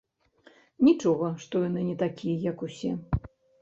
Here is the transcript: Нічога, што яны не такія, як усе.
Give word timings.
Нічога, 0.87 1.29
што 1.45 1.63
яны 1.69 1.87
не 1.93 1.97
такія, 2.05 2.43
як 2.51 2.57
усе. 2.71 2.91